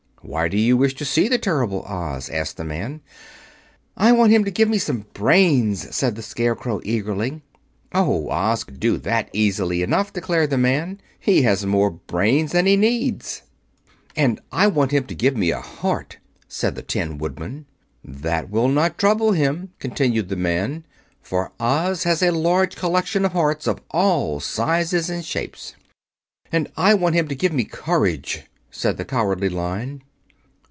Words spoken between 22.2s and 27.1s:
a large collection of hearts, of all sizes and shapes." "And I